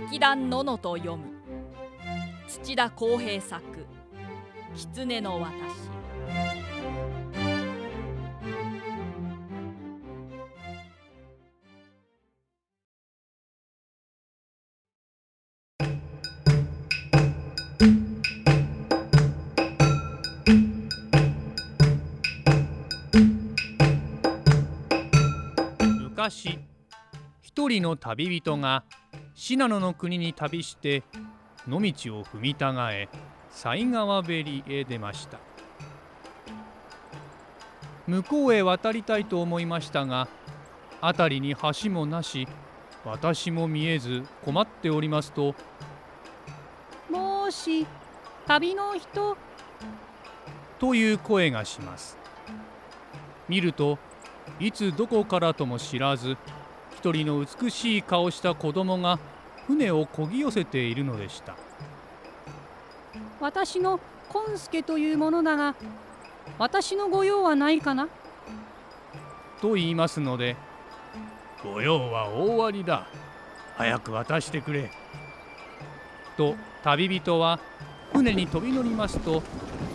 [0.00, 1.24] 劇団ののと読む。
[2.46, 3.64] 土田康平作
[4.72, 5.52] 狐の私。
[26.02, 26.60] 昔
[27.42, 28.84] 一人の旅人が
[29.40, 31.04] 信濃の国に旅して
[31.68, 33.08] 野道を踏みたがえ
[33.52, 35.38] 犀川べりへ出ました。
[38.08, 40.26] 向こうへ渡りたいと思いましたが
[41.00, 42.48] 辺りに橋もなし
[43.04, 45.54] 私も見えず困っておりますと
[47.08, 47.86] もし
[48.44, 49.36] 旅の人？
[50.80, 52.18] という声がします。
[53.48, 53.98] 見ると
[54.58, 56.36] いつどこからとも知らず
[56.98, 59.20] 一人の美しい顔した子供が
[59.68, 61.54] 船をこぎ寄せているのでした。
[63.40, 65.76] 私のコンスケというものだが
[66.58, 68.08] 私の御用はないかな？
[69.60, 70.56] と言いますので
[71.62, 73.06] 御用は大ありだ。
[73.76, 74.90] 早く渡してくれ。
[76.36, 77.60] と旅人は
[78.12, 79.44] 船に飛び乗りますと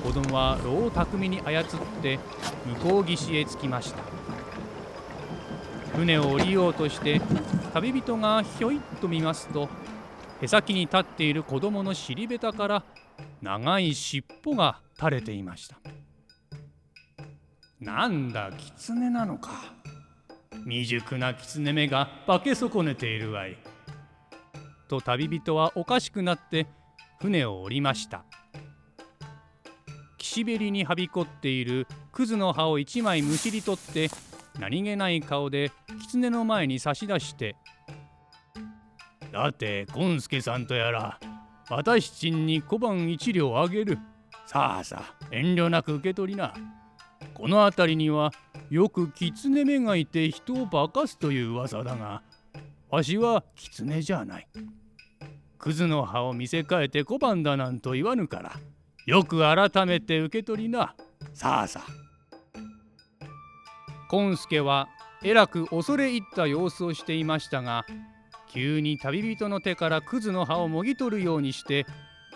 [0.03, 1.66] 子供は牢を巧みに操っ
[2.02, 2.17] て
[2.66, 4.03] 向こう岸へ着きました
[5.95, 7.22] 船を降りようとして
[7.73, 9.69] 旅人がひょいっと見ますと
[10.41, 12.83] へさきに立っている子供の尻べたから
[13.41, 15.77] 長い尻尾が垂れていました。
[17.80, 19.52] なんだ狐なのか。
[20.66, 23.58] 未熟な狐目が化け損ねているわい。
[24.88, 26.67] と旅人はおかしくなって
[27.19, 28.23] 船を降りました。
[30.17, 34.09] 岸べりにはびこっている葛の葉を一枚むしり取って
[34.59, 37.55] 何気ない顔で狐の前に差し出して
[39.31, 41.19] 「だって権助さんとやら
[41.69, 43.97] 私ちんに小判一両あげる。
[44.45, 46.53] さあさあ遠慮なく受け取りな。
[47.33, 48.31] この辺りには
[48.69, 52.21] よく狐目がいて人を化かすという噂だが
[52.89, 54.47] わしは狐じゃない。
[55.58, 58.52] 葛の葉を見せかえて小判だなんと言わぬから
[59.05, 60.93] よく改めて受け取りな。
[61.33, 62.02] さあさあ
[64.13, 64.89] 権助は
[65.23, 67.83] えらく恐れ入った様子をしていましたが
[68.47, 71.87] 急に旅人の手からクズの葉をもぎ取るようにして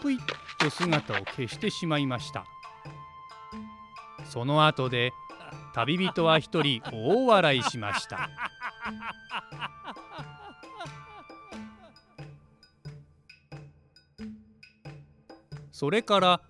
[0.02, 0.18] ぷいっ
[0.60, 2.46] と姿を消してしまいました。
[4.26, 5.12] その後で
[5.76, 8.28] 旅人は一人大笑いしました。
[15.72, 16.42] それから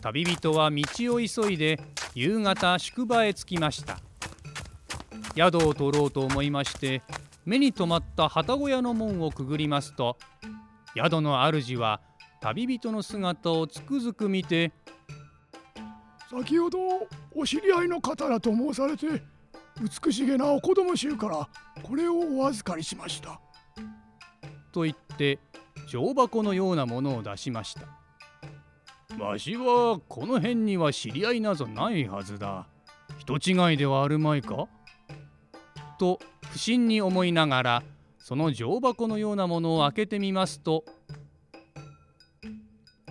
[0.00, 1.80] 旅人は道を急いで
[2.14, 3.98] 夕方宿場へ着きました。
[5.34, 7.02] 宿を取ろうと思いまして
[7.44, 10.16] 目に留まった旗小屋の門をくぐりますと
[10.96, 12.00] 宿の主は
[12.40, 14.72] 旅人の姿をつくづく見て
[16.30, 16.78] 先ほど
[17.34, 19.22] お知り合いの方だと申されて
[20.04, 21.48] 美しげなお子供衆から
[21.82, 23.40] これをお預かりしました。
[24.72, 25.38] と言って
[25.88, 27.82] 乗箱のようなものを出しました。
[29.22, 32.66] わしはこの辺には知り合いなぞないはずだ。
[33.18, 34.68] 人違いではあるまいか？
[36.00, 36.18] と
[36.50, 37.82] 不審に思いながら
[38.18, 40.82] その乗箱のようなものを開けてみますと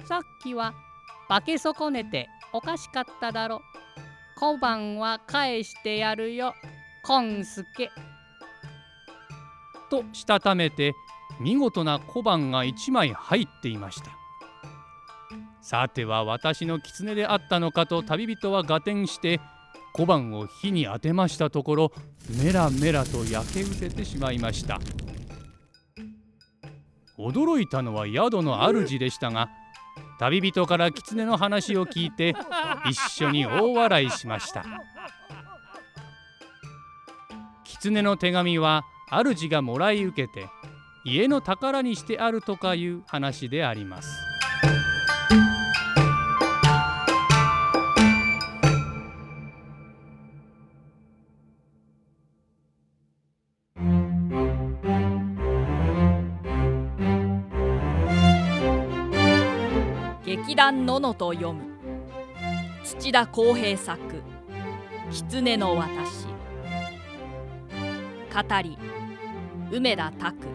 [0.08, 0.74] さっきは
[1.28, 3.62] 化け損ねておかしかっただろ。
[4.36, 6.56] 小判は返してやるよ。
[7.04, 7.92] コンスケ。
[9.92, 10.96] としたためて
[11.40, 14.10] 見事な小判が1枚入っていました。
[15.62, 19.40] さては私の狐であったのかと旅人は合点して
[19.94, 21.92] 小判を火に当てましたところ
[22.44, 24.80] メラメラと焼け失せてしまいました。
[27.18, 29.50] 驚いたのは宿の主でしたが
[30.20, 32.34] 旅人から狐の話を聞いて
[32.90, 34.66] 一緒に大笑いしました。
[37.64, 40.48] 狐の手紙は主がもらい受けて
[41.06, 44.29] 家の宝にしてあるとかいう話であります。
[60.72, 61.64] ののと読む。
[62.84, 64.00] 土田康平作
[65.12, 66.28] 狐の私。
[68.32, 68.78] 語り
[69.72, 70.48] 梅田拓。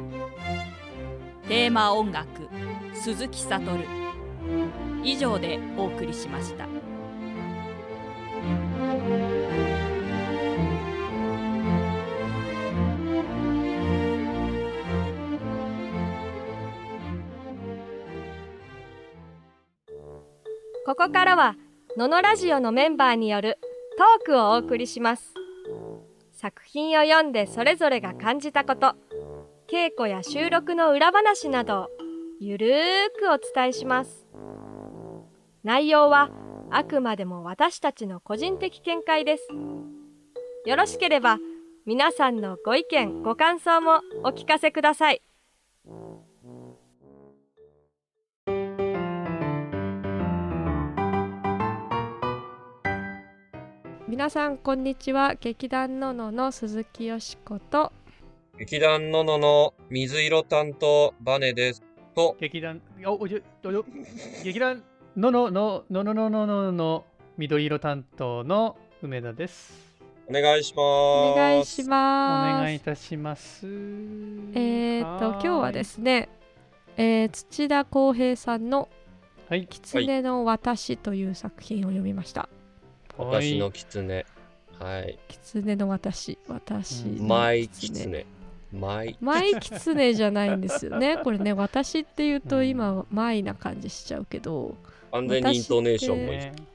[1.48, 2.48] テーマ音楽
[2.92, 3.78] 鈴木悟。
[5.02, 6.73] 以上でお送りしました。
[20.86, 21.56] ここからは
[21.96, 23.58] ののラジオのメンバーによる
[23.96, 25.32] トークをお送りします。
[26.32, 28.94] 作品を読んでそれぞれが感じたこと
[29.66, 31.88] 稽古や収録の裏話などを
[32.38, 32.70] ゆるー
[33.18, 34.26] くお伝えします。
[35.62, 36.30] 内容は
[36.70, 39.48] あくまでも私たちの個人的見解です。
[40.66, 41.38] よろしければ
[41.86, 45.22] 皆さんのご意見ご感想もお聞かせください。
[54.06, 57.90] 皆さんこんにちは劇団ののの鈴木よしこと
[58.58, 61.82] 劇団ののの水色担当バネです。
[62.14, 63.84] と、劇団、お、おじょ、おじょ、
[64.44, 64.82] 劇団
[65.16, 67.04] ののののののののの
[67.38, 69.72] 緑色担当の梅田です。
[70.28, 70.80] お願いします。
[70.80, 73.66] お願いしおます願いいたします。
[73.66, 76.28] えー、と今日はですね、
[76.98, 78.90] えー土田康平さんの
[79.48, 82.50] はい「狐の私」という作品を読みました。
[83.16, 84.26] 私の狐。
[84.78, 85.18] はい。
[85.28, 88.26] 狐の私、私のマイ狐。
[88.72, 89.16] マイ。
[89.20, 91.18] マイ狐じゃないんですよね。
[91.22, 94.76] これね、私って言うと今、マイな感じしちゃうけど、
[95.12, 96.38] 完全にイントネーションもいい。
[96.38, 96.70] ねう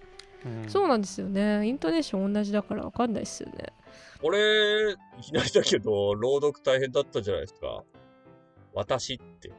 [0.67, 1.67] んそうなんですよね。
[1.67, 3.73] イントネーション同じだからわかんないですよね。
[4.21, 7.83] 俺、いきなりだけど、朗読大変だったじゃないですか。
[8.73, 9.51] 私って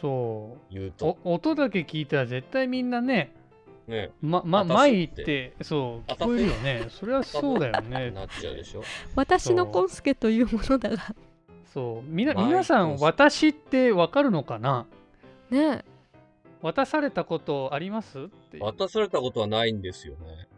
[0.00, 0.74] そう。
[0.74, 1.18] 言うと。
[1.24, 3.32] お音だけ聞いたら絶対みんなね、
[3.88, 4.10] ね。
[4.20, 6.86] ま、ま、私前ってって、そう、私聞こえるよね。
[6.90, 8.10] それはそうだよね。
[8.10, 8.82] なっちゃうでしょ。
[9.16, 10.96] 私のコンスケというものだが、
[11.72, 12.08] そう。
[12.08, 14.86] みな、皆さん、私ってわかるのかな？
[15.50, 15.84] ね
[16.60, 18.18] 渡されたことあります？
[18.20, 18.58] って。
[18.60, 20.48] 渡されたことはないんですよね。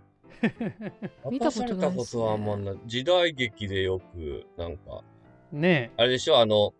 [1.31, 2.79] 見たことないですね渡されたことはあんまない。
[2.87, 5.03] 時代劇でよく、なんか、
[5.53, 6.38] ねあれでしょ？
[6.38, 6.73] あの、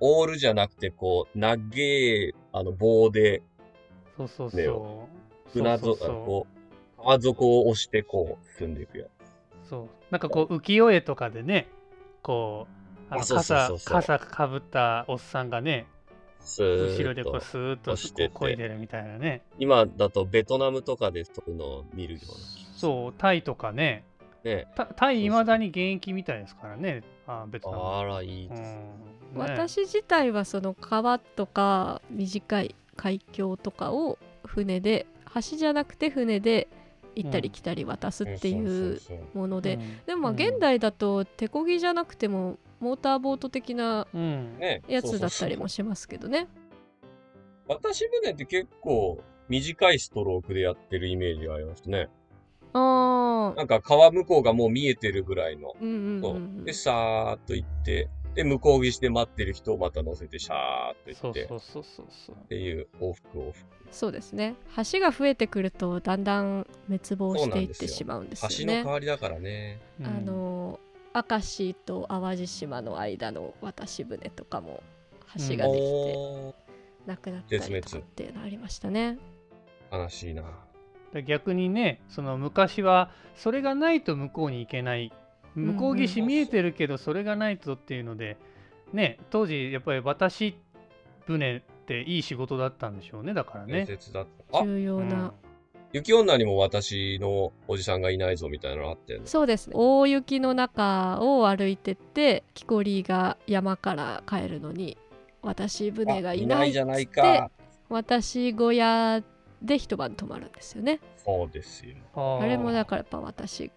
[0.00, 3.42] オールじゃなくて、こう、長え、あの、棒で、
[4.16, 5.11] そうそうそう。
[5.60, 6.46] ね船底、そうそうそうこ
[6.98, 9.06] う、川底を押して、こう、進んでいくや
[9.68, 9.88] そう。
[10.10, 11.68] なんかこう、浮世絵とかでね、
[12.22, 12.66] こ
[13.10, 15.86] う、あ傘傘かぶったおっさんがね、
[16.40, 19.42] 後ろでこうスーッと押しててこう漕いでるみたいなね。
[19.58, 22.34] 今だとベトナムとかでそういうのを見るような。
[22.76, 24.04] そう、タイとかね。
[24.44, 24.66] ね。
[24.74, 27.02] タタイいまだに現役みたいですからね。
[27.26, 28.60] あ別なあら、いいです。
[28.60, 36.68] うんね私自体はその川とか短い海峡とかを船で橋じゃなくて船で
[37.14, 39.00] 行ったり来たり渡すっていう
[39.34, 40.00] もので、うん。
[40.06, 44.06] でも現代だと手漕ぎじゃなくてもモーターボート的な。
[44.88, 46.48] やつだったりもしますけどね。
[47.68, 52.08] 渡し船って結構短いストロークでやってるイメージがありますね。
[52.74, 55.74] ああ、なんか川向こうがもう見えてるぐらいの。
[55.80, 56.64] うんうんそううん。
[56.64, 60.56] で、さーっと行って、で、向こう岸で待ってる人をまた乗せて、シャー
[60.92, 62.36] っと行って、そうそうそうそう。
[62.36, 63.66] っていう往復往復。
[63.90, 64.54] そうですね。
[64.92, 68.84] 橋が増えてくるとだんだん滅亡していってしまうんです橋のよね。
[68.84, 69.80] 代わりだからね。
[70.00, 70.80] うんあの
[71.14, 74.82] 明石と淡路島の間の渡し船とかも
[75.36, 76.54] 橋ができてお
[77.06, 79.18] なくなったりとかっていうのありましたね。
[79.90, 80.44] ー、悲しいな。
[81.12, 85.12] で逆にねその昔はそれがないと向こうに行けない
[85.54, 88.36] 向こう岸見えてるけどそれがないとっていうので
[88.92, 90.56] ね当時やっぱり私
[91.26, 93.86] 船っていい仕事だったんでしょうねだからね伝。
[93.86, 94.58] 説だった。
[94.58, 95.32] あ、重要な、
[95.92, 99.20] 雪女にも私のおじさんがいないぞみたいなのあって。
[99.24, 104.96] そうですね大雪の中を歩いてって木こりが山から帰るのに
[105.42, 107.50] 私船がいないっつじゃないってか。
[107.88, 109.22] 私小屋
[109.60, 111.00] で一晩泊まるんですよね。
[111.18, 111.94] そうですよ。
[112.40, 113.70] あれもだからやっぱ私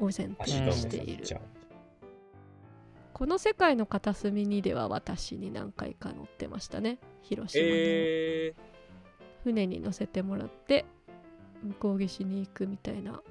[0.00, 1.26] を前提に足止めしている。
[3.12, 6.98] この世界の片隅にでは私に何回か乗ってましたね。
[7.22, 8.54] 広島のえ
[9.44, 10.86] 船に乗せてもらって
[11.62, 13.22] 向こう岸に行くみたいな。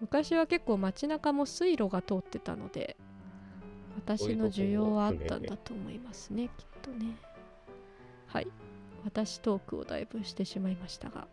[0.00, 2.96] 昔は結構街中も水路が通ってたので
[3.96, 7.16] 私の需要はあったんだと思いますねきっとね。
[8.26, 8.46] はい。
[9.04, 11.22] 私トークをだいぶしてしまいましたが。
[11.22, 11.26] ー、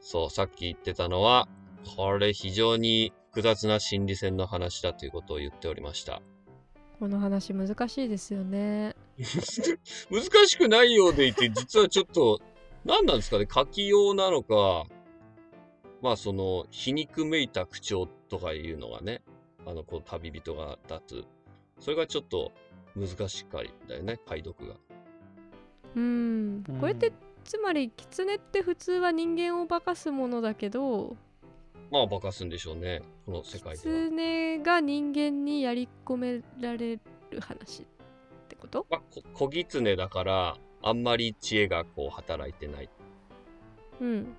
[0.00, 1.48] そう、さっき言ってたのは、
[1.96, 6.20] これ非常に複雑な心理戦の話だということを言っておりました。
[7.00, 8.94] この話難しいですよね
[10.12, 12.40] 難しくないようでいて、実はちょっと、
[12.84, 14.84] 何なんですかね、書きようなのか、
[16.02, 19.22] まあその、皮肉めいた口調とかいうのがね、
[19.64, 21.24] あの、こう旅人が立つ。
[21.80, 22.52] それがちょっと
[22.94, 24.76] 難しかりだよね、解読が。
[25.96, 27.12] うんこれって
[27.44, 31.16] つまり狐って普通は人間を化かすものだけど
[31.92, 34.06] まあ、化かすんでしょうね、この世界では。
[34.06, 36.98] 狐が人間にやり込められ
[37.30, 37.86] る話っ
[38.48, 42.88] てことまあ、こ小狐だから、あんまり知恵がこう働いてない。
[44.00, 44.34] うん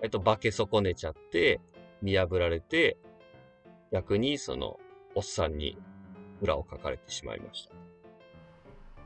[0.00, 1.60] えっと、化け損ねちゃって、
[2.00, 2.96] 見破られて、
[3.92, 4.80] 逆にその、
[5.14, 5.76] おっさんに
[6.40, 7.74] 裏をかかれてしまいました。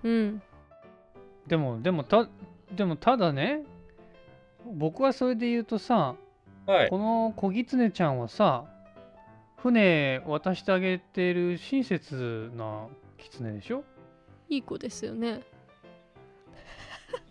[0.05, 0.43] うん
[1.49, 2.29] でもでもた
[2.73, 3.65] でもただね
[4.65, 6.15] 僕はそれで言うとさ
[6.69, 6.91] はい。
[6.91, 8.67] この小狐ちゃんはさ
[9.57, 13.83] 船渡してあげてる親切な狐でしょ？
[14.51, 15.41] いい子ですよね。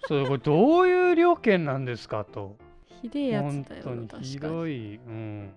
[0.07, 2.55] それこれどういう料件なんですかと。
[2.99, 4.53] ひでえや本つだよ当にひな確かに。
[4.53, 5.49] どい、うん、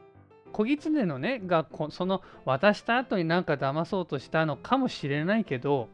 [0.52, 5.88] 小狐のねがこその渡した後になんか騙そうとしたのかもしれないけど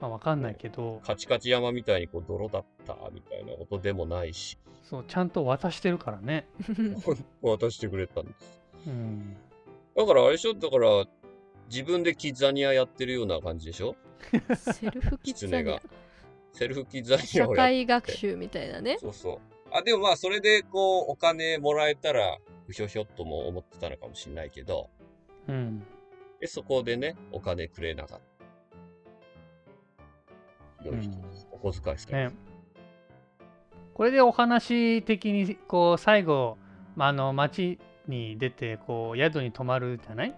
[0.00, 1.00] まあわかんないけど。
[1.04, 6.48] カチカチ山みたいにこう泥だったみたいなことでもないし、そうちゃんと渡してるからね、
[7.42, 8.60] 渡してくれたんです。
[8.86, 9.36] うん、
[9.96, 10.54] だからあれでしょ？
[10.54, 11.06] だから、
[11.68, 13.94] 自分でキッザニアやってるような感じでしょ？
[14.56, 15.80] セルフキッザニが。
[16.52, 18.98] セルフキッザニ社アをやっ会学習みたいなね。
[18.98, 19.38] そうそう。
[19.70, 22.38] あ、でもまあ、それでこう、お金もらえたら、
[22.68, 24.90] うひょひょっとも思ってたのかもしれないけど、
[25.46, 25.86] うん、
[26.40, 28.20] で、そこでね、お金くれなかっ
[30.84, 30.90] た。
[30.90, 31.46] ひどい人です。
[31.52, 32.30] お小遣いされね
[33.94, 36.56] これでお話的にこう最後、
[36.96, 40.34] まあ、あの町に出てこう宿に泊まるじゃない？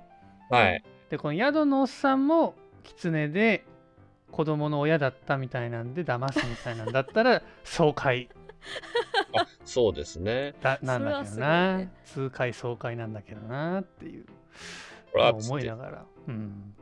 [0.51, 0.85] はい。
[1.11, 3.65] でこの宿のおっさんも狐で
[4.33, 8.29] 子供の親だったみたいなんで騙すみたいなんだったら 爽快
[9.35, 10.55] あ、そうですね。
[10.61, 14.27] だなんだけどな、ね痛快爽快なんだけどなっていう
[15.13, 16.75] ほら、思いながら、うん、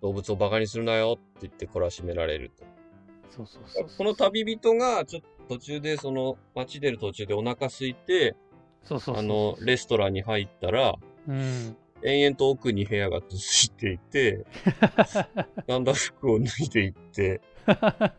[0.00, 2.64] 動物をバカにするなよって言って懲らしめられると。
[3.34, 8.36] そうそうそうこの旅人が、ちょっと途中で、その、街出る途中でお腹空いて、
[8.84, 10.94] そうそうあの、レストランに入ったら、
[11.28, 14.44] うん、延々と奥に部屋が続いていて、
[15.66, 18.12] だんだん服を脱いでいって、あ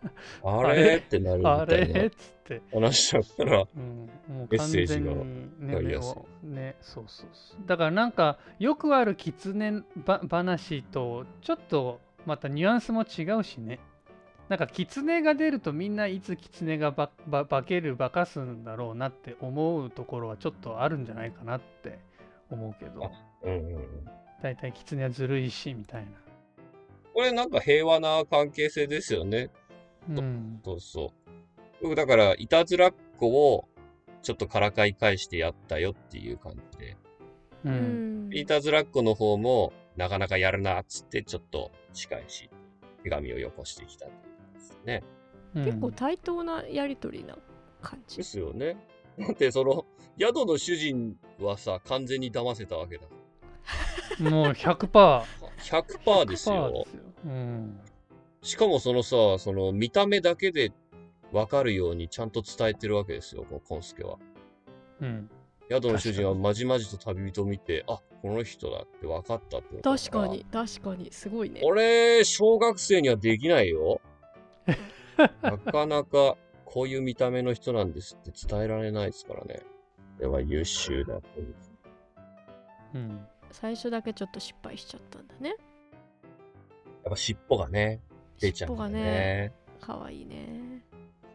[0.43, 0.83] あれ？
[0.91, 2.05] れってなるみあたいなれ？
[2.07, 2.61] っつって。
[2.71, 6.47] 話だったら、うん、もうメッ完セージが全にねわかりやすい。
[6.47, 7.67] ねそうそうそう。
[7.67, 13.79] だからなんかよくある狐ば話とちょっとまたニュアンスも違うしね
[14.49, 21.99] なんか狐が出るとみんないつ狐がばば化ける化かすんだろうなって思うところはちょっとあるんじゃないかなって
[22.51, 23.11] 思うけど
[23.43, 24.05] うんうんうん。
[24.41, 26.05] だいたい狐はずるいしみたい
[27.13, 29.49] これなんか平和な関係性ですよね。
[30.07, 31.31] なうんそうそう。
[31.81, 33.67] 僕だから、いたずらっ子を
[34.23, 36.97] ちょっとからかい返してやったよっていう感じで。
[37.65, 42.49] ううんんいたずらっ子の方も、なかなかやるなっつってちょっと近いし、
[43.03, 44.32] 手紙をよこしてきたっていう
[44.69, 45.03] ですね。
[45.55, 47.37] うん結構対等なやりとりな
[47.81, 48.75] 感じですよね。
[49.19, 49.85] だってその、
[50.19, 53.03] 宿の主人はさ、完全に騙せたわけだ。
[54.19, 55.23] もう100%
[55.59, 56.89] 100% です100%よで。
[56.89, 57.79] すよ、うん、
[58.41, 60.71] しかもそのさ、その見た目だけで
[61.31, 64.17] わかるようにちゃんと伝えてるわけですよ、このコンスケは。
[65.01, 65.29] うん
[65.69, 70.45] 宿の主人はまじまじと旅人を見て、あ、この人だって分かったってことだ確かに。
[70.51, 74.01] 確かにすごいね俺、小学生にはできないよ。
[75.41, 79.61] なかなかこういう見た目の人なんですって伝えられないですからね。
[80.19, 81.55] では優秀だという。
[82.95, 88.01] うん最初だけちょっと失敗しちゃったんだねやっぱ尻尾がね、
[88.39, 89.03] 出ちゃうんだ尻尾がね。
[89.03, 90.83] ねかわいいね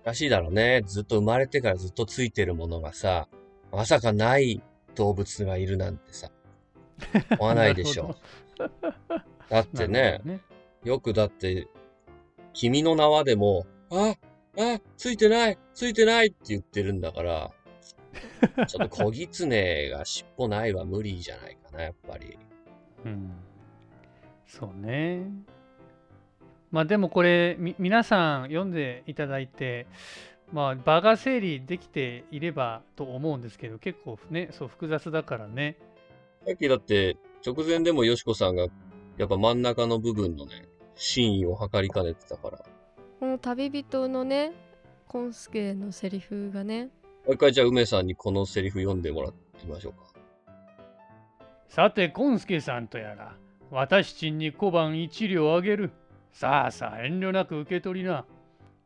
[0.05, 0.83] らしいだろうね。
[0.87, 3.29] ずっと生まれてからずっとついてるものがさ、
[3.71, 4.63] まさかない
[4.95, 6.31] 動物がいるなんてさ、
[7.39, 8.17] 思わないでしょ。
[9.49, 10.41] だってね ね
[10.83, 11.69] よくだって、
[12.53, 14.15] 君の名はでも、あ、
[14.59, 17.51] あ、ついてない、ついてないって言ってるんだから、
[18.67, 22.39] ちょっと小狐が尻尾ないは無理じゃないかな、やっぱり。
[23.05, 23.33] うん、
[24.47, 25.23] そうね。
[26.71, 29.87] まあでもこれみ皆さん読んでいただいて
[30.53, 35.79] まあ場が整理できていればと思うんですけど結構ねそう複雑だからね。
[36.47, 38.67] さっきだって、直前でもよしこさんが、
[39.17, 40.67] やっぱ真ん中の部分のね、
[40.99, 42.59] 真意を測りかねてたから、
[43.21, 44.53] この旅人のね
[45.07, 46.91] コンスケのセリフがね
[47.25, 50.09] もう一回じゃあ梅さんにこのセリフ読んでもらってみましょうか。
[51.69, 53.35] さて、ゴンスケさんとやら、
[53.71, 55.91] 私ちんに小判一両あげる。
[56.33, 58.25] さあさあ、遠慮なく受け取りな。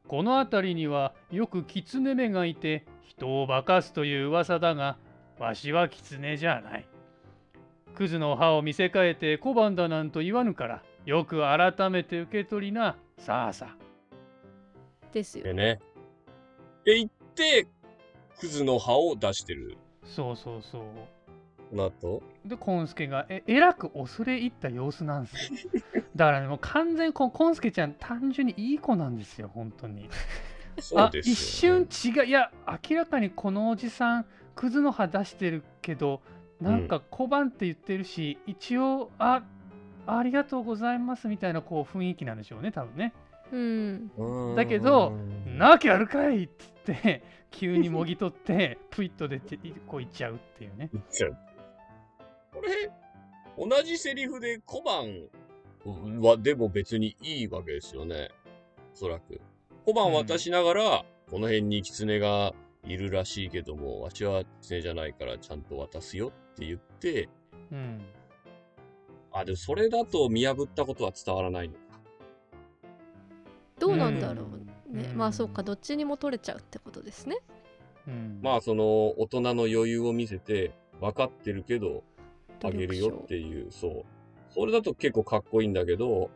[0.09, 4.97] この辺りにはよく狐目がいて、人を化かすという噂だが、
[5.39, 6.89] わしは狐じゃない。
[7.95, 12.97] クズの歯を見せかえて小判だなんと言わぬから、よく改めて受け取りな。
[13.19, 13.77] さあさあ。
[15.13, 15.81] ですよでね。
[16.81, 17.67] って言って、
[18.39, 19.77] クズの葉を出してる。
[20.05, 20.83] そうそうそう。
[21.71, 22.23] この後？
[22.45, 25.73] で、コンスケがええらく恐れ入った様子なんですよ。
[26.15, 30.09] だからね、もう完全にこコンスケちゃん単純にいい子なんですよ、本当に。
[30.79, 31.87] そうあですよ、ね。
[31.87, 32.51] 一瞬違ういや
[32.91, 36.23] 明らかにこのおじさんクズの葉出してるけど
[36.61, 39.43] なんか小判って言ってるし、一応あ
[40.07, 43.13] ありがとうございますみたいなこう雰囲気なんでしょうね多分ね
[43.53, 45.13] うんだけど
[45.47, 51.37] なわけあるかいっつって 急にもぎ取ってプイッと出てこういっちゃうっていうね言っちゃう。
[52.53, 52.91] これ、
[53.59, 55.29] 同じセリフで小判
[56.21, 58.31] はでも別にいいわけですよね。
[58.95, 59.41] おそらく。
[59.85, 60.83] 小判渡しながら、
[61.31, 62.55] この辺に狐が
[62.85, 67.29] いるらしいけども、わしは狐じゃないからちゃんと渡すよって言って、
[67.71, 68.01] うん
[69.33, 71.81] あ、でもそれだと見破ったことは伝わらないのか。
[73.79, 77.39] どうなんだろうね、うんまあそうかどっちにも取れちゃうってことですね
[78.07, 78.85] うんまあその
[79.19, 82.05] 大人の余裕を見せて、分かってるけど、
[82.63, 84.05] あげるよっていう、そう。
[84.51, 86.31] それだと結構かっこいいんだけど、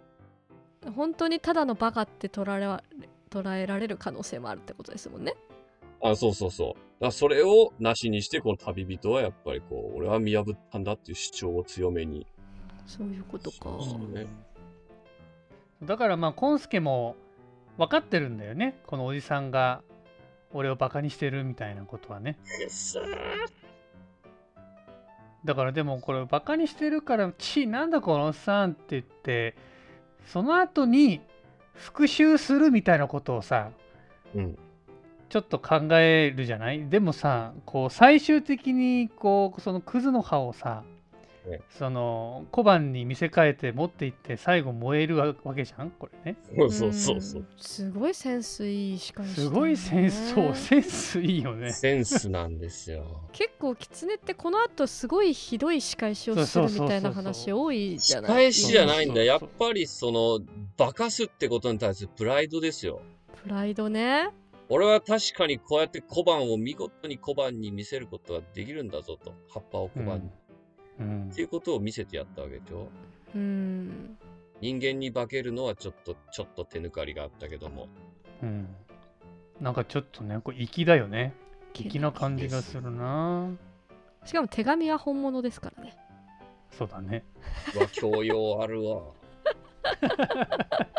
[0.94, 5.34] 本当にただのバカって捉えられ捉えられる可能性もあるってことですもんね
[6.02, 6.68] あ、そうそうそう。
[6.68, 12.26] だからそれをなしにして、この旅人はやっぱりこう、俺は見破ったんだっていう主張を強めに。
[12.87, 13.57] そういうことか。
[13.62, 14.26] そうね。
[15.83, 17.16] だからまあコンスケも
[17.76, 18.78] 分かってるんだよね。
[18.87, 19.83] このおじさんが
[20.52, 22.38] 俺をバカにしてるみたいなことはね。
[25.45, 29.55] だからでもこれバカにしてるから「ちなんだこのおっさん」って言って
[30.25, 31.21] その後に
[31.75, 33.71] 復讐するみたいなことをさ
[34.35, 34.59] うん。
[35.28, 36.88] ちょっと考えるじゃない？
[36.88, 40.85] でもさこう最終的にこうそのクズの葉をさ
[41.46, 45.90] ねその小判に見せかえて持っていって最後燃えるわけじゃん？
[45.90, 47.42] これねそうそうそうそう。
[47.42, 53.22] んすごいセンスいい仕返しだよねすごいセンスそうセンスいいよねセンスなんですよ。
[53.32, 58.30] 結構キツネってこの後すごいひどい仕返しをするみたいな話多いじゃない？
[58.30, 59.22] 仕返しじゃないんだ。
[59.22, 60.40] やっぱりその、
[60.76, 63.00] 化かすってことに対するプライドですよ。
[63.42, 64.30] プライドね
[64.68, 69.32] 俺は確かにこうやって小判を見事に小判に見せることができるんだぞと。
[69.48, 70.24] 葉っぱを小判に。
[70.24, 70.30] うん
[71.02, 72.88] っていうことを見せてやったわけでしょ？
[73.35, 74.16] うん。
[74.61, 77.88] 人間に化けるのはちょっと、ちょっと手抜かりがあったけども。
[78.42, 78.68] うん。
[79.61, 81.35] なんかちょっとねこう粋だよね。
[81.74, 83.50] 粋な感じがするな。
[84.24, 85.96] しかも手紙は本物ですからね。
[86.70, 87.24] そうだね。
[87.74, 89.02] うわ、教養あるわ。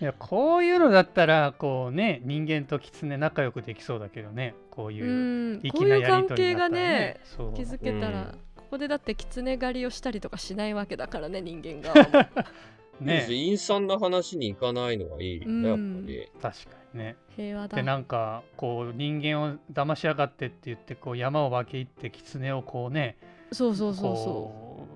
[0.00, 4.54] いやこういうのだったらこうね人間と狐仲良くできそうだけどね。
[4.70, 6.80] こうういうんこういう粋なやり関係がとりだったらね。
[6.80, 7.54] ねそう。
[7.54, 12.28] 気づけたら、うんここでだって狐狩りをしたりとかしないわけだからね人間側も。
[13.00, 16.28] ね、ね陰惨な話に行かないのがいいよね、やっうんぱり。
[16.40, 17.16] 確かにね。
[17.36, 17.76] 平和だ。
[17.76, 23.16] でなんかこう人間を騙しやがってって言ってこう山を分け入って狐をこうね
[23.52, 24.88] そうそうそうそこ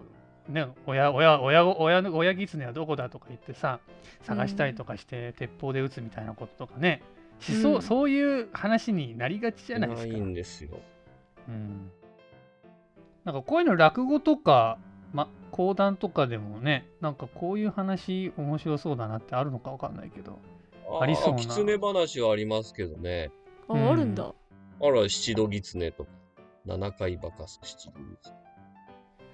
[0.49, 3.81] うね親親親親の親狐はどこだとか言ってさ
[4.23, 7.03] 探したりとかして鉄砲で撃つみたいなこととかね。
[7.41, 7.83] しそう、うん。
[7.83, 10.13] そういう話になりがちじゃないですか。
[10.13, 10.71] ないんですよ。
[11.49, 11.91] うん、
[13.25, 14.79] なんかこういうの落語とか、
[15.13, 20.39] ま、講談とかでもねなんかこういう話面白そうだなってあるのかわかんないけど
[21.01, 23.31] ありそうな狐話はありますけどね。
[23.69, 24.33] うあ、うんあるんだ
[24.81, 26.11] あら、七度狐とか。
[26.65, 28.33] 七回化かす七度狐。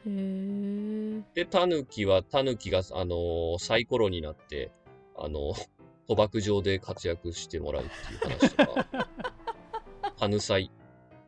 [0.07, 4.70] へえで、狸は、狸が、あのーサイコロになって、
[5.16, 5.68] あのー
[6.07, 9.09] 賭博場で活躍してもらうっていう話とか。
[10.18, 10.70] 関西。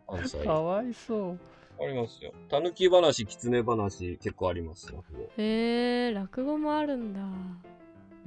[0.07, 0.41] 関西。
[0.41, 1.39] あかわいそう。
[1.85, 2.33] りますよ。
[2.49, 5.05] 狸話、狐話、結構ありますよ。
[5.37, 7.21] へえ落語もあるんだ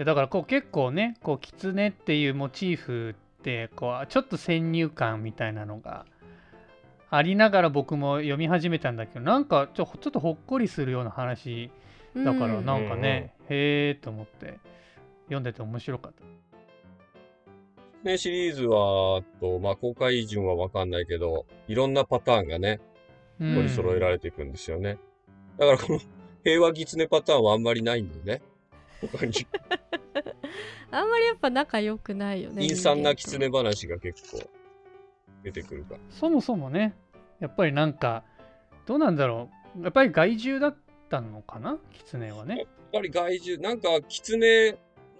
[0.05, 6.05] だからこう結構ねこう狐っていうモチーフってこうちょっと先入観みたいなのが
[7.09, 11.71] ありながら僕も読み始めたんだけどなんかちょちょっとほっこりするような話
[12.15, 14.59] だからうんなんかね、へえと思って
[15.25, 16.23] 読んでて面白かった。
[18.03, 22.88] ね、シリーズは、と、まあ、公開順はわかんないけど、いろんなパターンがね、うん
[23.39, 24.97] 取り揃えられていくんですよね。
[25.57, 25.99] だからこの
[26.43, 28.41] 平和狐パターンはあんまりないんだよね。
[29.01, 29.33] 他に。
[30.91, 34.49] あんまりやっぱ仲良くないよね陰惨な狐話が結構
[35.43, 35.99] 出てくるから。
[36.09, 36.95] そもそもね
[37.39, 38.23] やっぱりなんか
[38.85, 39.49] どうなんだろ
[39.79, 40.77] うやっぱり害獣だっ
[41.09, 41.77] たのかな？
[41.93, 42.57] 狐はね。
[42.57, 44.71] やっぱり害獣、なんか狐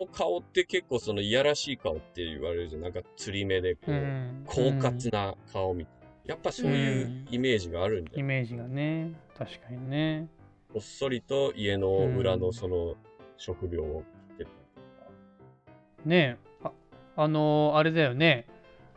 [0.01, 2.81] の顔って結構そのいやらしい顔って言われるじゃん。
[2.81, 5.98] なんか釣り目でこう、うん狡猾な顔みたいな。
[6.25, 8.17] やっぱそういうイメージがあるんだよ。
[8.17, 9.13] イメージがね。
[9.37, 10.27] 確かにね。
[10.71, 12.95] こっそりと家の裏のその
[13.37, 14.03] 食料を
[14.35, 15.11] 食ってたりとか。
[16.05, 16.37] ねえ。
[16.63, 16.71] あ
[17.15, 18.45] あのあれだよね。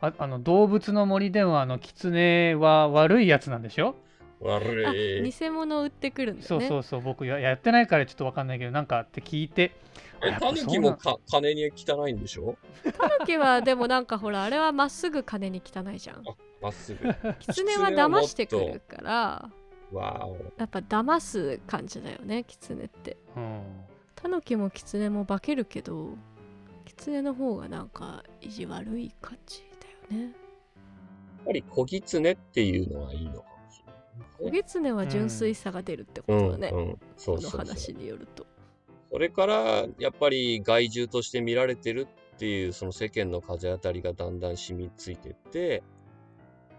[0.00, 3.94] ああの動物の森ではあの狐は悪いやつなんでしょ？
[4.40, 5.22] 悪あい。
[5.22, 6.66] 偽物売ってくるんだよね。
[6.66, 7.00] そうそうそう。
[7.00, 9.72] 僕ややってないからちょっとわかんないけどなんかって聞いて。
[10.20, 12.56] あえ、やっぱタヌキもか金に汚いんでしょ？
[12.85, 16.22] タヌキはでもなんかほらあれはまっすぐ金に汚いじゃん
[16.62, 17.01] まっすぐ。
[17.40, 19.51] 狐は騙してくるから。
[19.92, 20.37] わお。
[20.57, 23.16] やっぱ騙す感じだよね狐って。
[23.37, 23.62] うん。
[24.14, 26.16] タヌキも狐も化けるけど
[26.85, 29.62] 狐の方がなんか意地悪い感じ
[30.11, 30.27] だよね。
[30.27, 30.33] やっ
[31.46, 33.92] ぱり小狐っていうのはいいのかもしれ
[34.38, 34.62] 小ない、ね。
[34.62, 38.46] 狐は純粋さが出るってことだね、うんうん、そうこのそうそう話によると。
[39.12, 45.83] それから、やっぱり害獣として見られてるっていう、その世間の風当たりがだんだん染みついてって、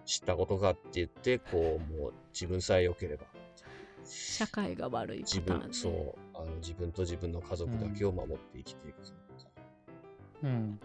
[0.05, 3.25] 知ったことかって言って、こう、もう自分さえ良ければ。
[4.05, 8.95] 社会が悪いパ自分、そう、あの自分と自分の家族だけを守って生きていく。
[10.43, 10.79] うん。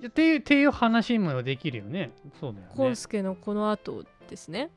[0.00, 2.10] いやっていうっていう話もできるよね。
[2.40, 2.72] そうだよね。
[2.74, 4.70] コンスケのこの後ですね。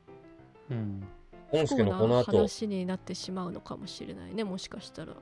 [0.70, 1.02] うん。
[1.50, 5.14] 本助のこの後、話になってしまうのかもしれないねもしかしたら。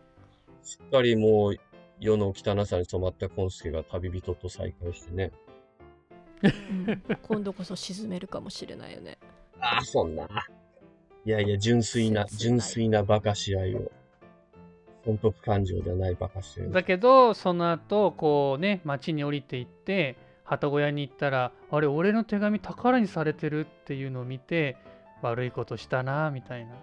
[0.63, 1.57] しっかりもう
[2.01, 5.33] 世の汚さに染まったコンスケが旅人と再会してね。
[6.43, 9.19] うん今度こそ沈めるかもしれないよね
[9.61, 10.27] ああ、そんな。
[11.25, 13.91] いやいや、純粋な、純粋な馬鹿し合いを。
[15.05, 16.71] 損得感情ではない馬鹿し合いを。
[16.71, 24.77] だけどその後こうね町に降りていって旗小屋に行ったらあれ俺の手紙宝にされてるっていうのを見て
[25.23, 26.75] 悪いことしたなみたいな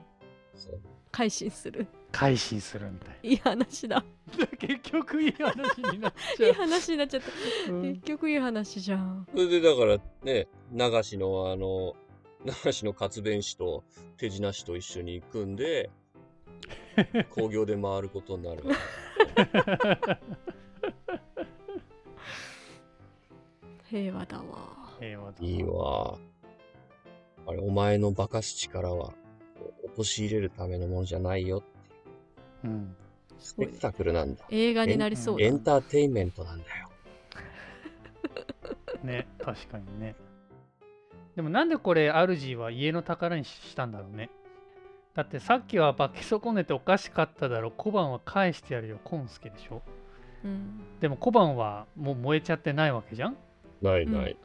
[0.55, 0.79] そう
[1.11, 3.95] 改心する改心するみたいいい話だ。
[4.37, 7.73] な 結局いい話になっちいいゃう、話になっちゃった。
[7.73, 7.81] うん。
[7.95, 9.27] 結局いい話じゃん。
[9.31, 11.95] それでだからね、流しのあの、
[12.45, 13.83] 流しの活弁士と
[14.17, 15.89] 手品師と一緒に組んで、
[17.31, 18.63] 工業で回ることになる。
[18.67, 18.75] わ
[23.89, 24.45] 平和だわ。
[24.99, 25.45] 平和だけ。
[25.45, 26.19] いいわ。
[27.47, 29.15] あれ、お前の化かす力は、
[29.97, 31.63] 陥れるためのものじゃないよ。
[32.63, 32.95] うん。
[33.39, 34.45] スペクタクルなんだ。
[34.49, 35.45] 映画になりそうだ。
[35.45, 36.89] エンターテインメントなんだよ。
[39.03, 40.15] ね確かにね。
[41.35, 44.29] でもなんでこれ主は家の宝にしたんだろうね。
[45.13, 48.99] だってさっきは化け損ねておかしかっただろ小判は返してやるよ。
[49.03, 49.81] コンスケでしょ。
[50.43, 50.81] うん。
[51.01, 53.37] でも小判はもう燃えちゃってないわけじゃん。
[53.81, 54.37] ないない。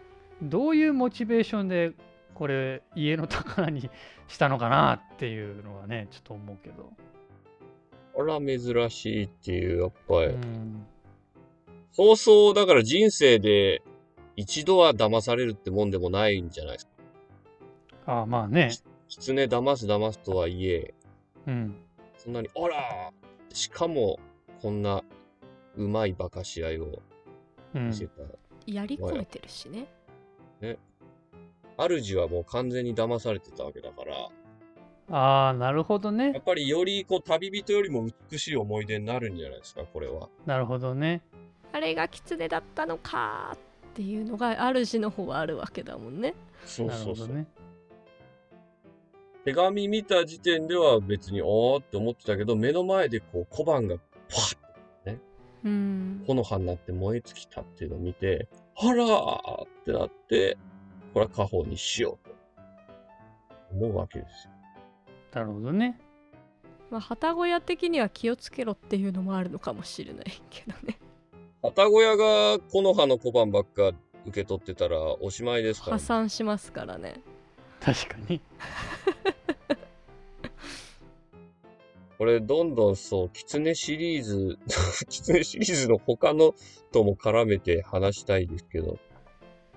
[0.42, 1.92] どういうモチベーションで
[2.35, 3.90] これ家の宝に
[4.28, 6.92] したのかなっていうのはねちょっと思うけど、
[8.18, 10.33] あら、珍しいっていう、やっぱり。
[10.33, 10.87] うん、
[11.92, 13.83] そうそう、だから人生で
[14.37, 16.92] 一度は騙されるってもんでもないんじゃないですか。
[18.07, 18.70] ああまあね。
[19.09, 20.94] 狐騙す騙すとはいえ、
[21.46, 21.76] うん
[22.16, 23.12] そんなに、あら
[23.52, 24.18] しかも、
[24.61, 25.02] こんな、
[25.76, 27.00] うまい馬鹿し合いを
[27.74, 27.88] うん。
[27.88, 28.22] 見せた。
[28.66, 29.87] やり込めてるしね。
[31.78, 34.28] 主はもう完全に騙されてたわけだから、
[35.11, 40.29] ああなるほどやねっぱりより、こう、旅人よりも美しい思い出になるんじゃないですか、これは。
[40.44, 41.23] なるほどね
[41.73, 43.57] あれが狐だったのか
[43.90, 47.29] っていうのが主の方はあるわけだもんねそうそうそう。
[47.29, 47.47] ね
[49.44, 54.03] 手紙見た時点では別に、おーって思ってたけど、目の前でこう、小判がパ
[54.37, 54.59] ッ
[55.64, 60.57] うん木の葉になって燃え尽きたっていうのを見て、あらーってなって、
[61.12, 62.35] これは家宝にしようと
[63.73, 64.53] 思うわけですよ。
[65.33, 65.99] なるほどね。
[66.91, 70.99] まあ旗小屋的には気をつけろっていうのもあるのかもしれないけどね。
[71.62, 73.93] 旗小屋が木の葉の小判ばっか
[74.27, 77.21] 受け取ってたらおしまいですから破、産しますからね。
[77.81, 78.41] 確かに。
[82.19, 84.59] これどんどんそう、狐シリーズ、
[85.09, 86.55] 狐シリーズの他の
[86.91, 88.99] とも絡めて話したいですけど、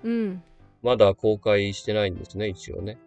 [0.02, 0.42] うん。
[0.82, 2.98] まだ公開してないんですね、一応ね。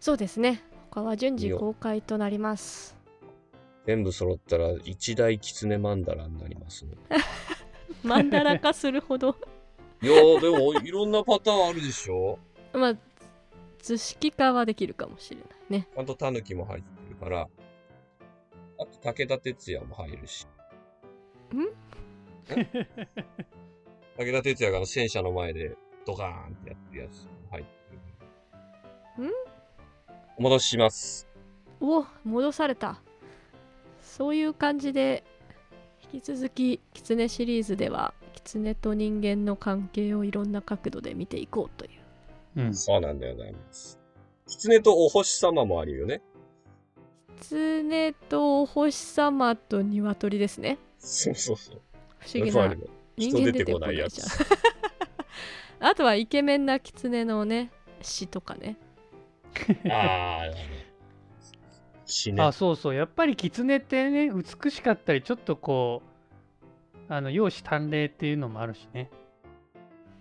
[0.00, 2.96] そうですね他は順次公開となります。
[3.86, 6.92] 全部揃ったら一大狐マンダラになりますね。
[8.02, 9.36] マンダラ化するほど。
[10.02, 12.38] いやー、でもいろんなパターンあるでしょ。
[12.72, 12.96] まあ
[13.80, 15.88] 図式化はできるかもしれないね。
[15.94, 17.48] ちゃんとタヌキも入ってるから、
[18.78, 20.46] あと武田鉄矢も入るし。
[21.54, 21.64] ん？
[24.16, 27.70] 武田鉄矢が戦車の前でドカーンってやってるやつも入って
[29.18, 29.24] る。
[29.24, 29.30] ん？
[29.30, 29.30] お
[30.38, 31.26] 戻しします。
[31.80, 33.00] お戻された
[34.02, 35.24] そういう感じで
[36.12, 41.88] 引き続き「キツネ」シリーズではキツネと人間の関係をいろんな角度で見ていこうとい
[42.56, 43.98] ううんそうなんでございます。
[44.46, 46.22] 狐とお星様もあるよね。
[47.40, 51.80] キツネとお星様と鶏ですねそうそうそう。
[52.18, 52.74] 不思議な
[53.16, 54.08] 人間出てこないじゃん
[55.80, 57.70] あとはイケメンなキツネのね
[58.02, 58.76] 詩とかね
[59.90, 60.52] ああ、
[62.04, 62.42] 死ね。
[62.42, 62.52] あ。
[62.52, 62.94] そうそう。
[62.94, 66.02] やっぱり狐ってね美しかったりちょっとこ
[67.08, 69.10] うあの容姿端麗っていうのもあるしね。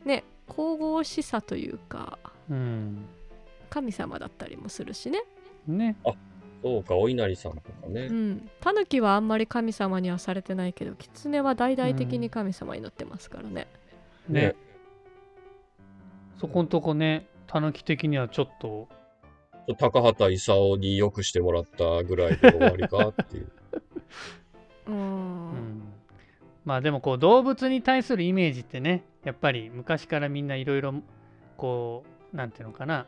[0.05, 2.17] ね神々しさというか
[2.49, 3.05] うん。
[3.69, 5.23] 神様だったりもするしね。
[5.67, 5.97] ね。
[6.63, 8.07] そうか、お稲荷さんとかうね。
[8.07, 8.49] ん。
[8.61, 13.67] タヌキはあんまり神様にはされてないけどキツネは大々的に神様になってますからね、
[14.29, 14.41] ね。
[14.41, 14.55] ね。
[16.39, 18.87] そこんとこねたぬき的にはちょっと
[19.75, 23.51] 高畑勲によくしてもらったぐらいで終わりかっていう。
[24.87, 24.95] うん。
[24.95, 25.83] うん。
[26.65, 30.93] まあでもこう動物に対するイメージってねやっぱり昔からみんないろいろ
[31.57, 32.03] こ
[32.33, 33.05] うなんていうのかな。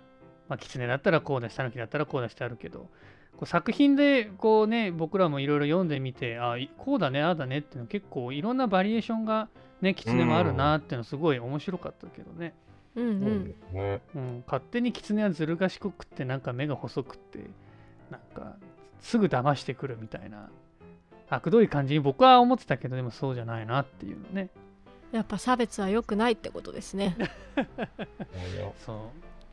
[0.47, 2.89] まあ狐だったらこうだしタヌキだったらこうだしてあるけど
[3.37, 9.47] こう作品でこうね僕らもいろいろ読んでみてあいこうだねああだねっていうの結構いろんなバリエーションが
[9.81, 14.01] ね狐もあるなっていうのすごい面白かったけどね、うんうんね。
[14.15, 17.39] うん、勝手に狐はずる賢くってなんか目が細くって
[18.09, 18.55] なんか
[19.01, 20.49] すぐ騙してくるみたいな。
[21.29, 24.49] 悪どい感じに僕は思ってたけどでもそうじゃないなっていうのね。
[25.11, 27.15] やっぱ差別は良くないってことですね。
[28.85, 28.97] そう。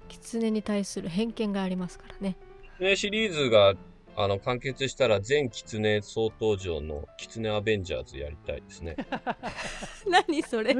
[0.09, 2.37] キツネに対する偏見がありますからね。
[2.79, 3.75] ね、シリーズが
[4.17, 8.97] あの完結したら全狐総登場の狐アベンジャーズやりたいですね。
[10.09, 10.75] 何それ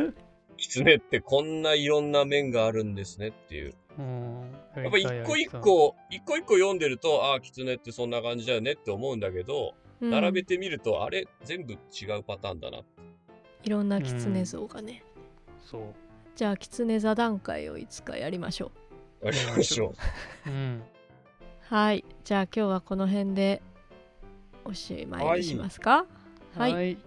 [0.57, 3.75] 狐ってこんないろんな面があるんですねっていう。
[3.99, 4.53] うん。
[4.77, 10.11] やっぱ一個一個、一個一個読んでると、ああ、狐ってそんな感じだよねって思うんだけど、うん。
[10.11, 11.77] 並べてみると、あれ、全部違
[12.19, 12.81] うパターンだな。
[13.63, 15.03] いろんなキツネ像がね、
[15.65, 15.83] そう。
[16.37, 18.71] じゃあキツネ座談会をいつかやりましょ
[19.23, 19.27] う。
[19.27, 19.95] やりましょ
[20.47, 20.51] う。
[20.51, 20.83] うん。
[21.63, 22.05] はい。
[22.23, 23.63] じゃあ今日はこの辺で
[24.65, 26.07] おしまいにしますか？
[26.55, 26.99] はい、はい。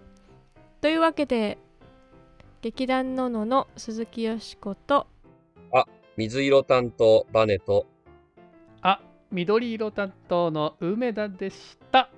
[0.81, 1.57] というわけで
[2.61, 5.07] 劇団ののの鈴木よしこと。
[6.19, 7.85] 水色担当、バネと、
[8.81, 8.99] あ
[9.31, 12.09] 緑色担当の梅田でした。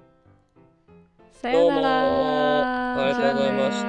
[1.34, 3.86] さようなどうもらありがとうございまし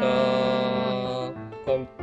[1.97, 2.02] た。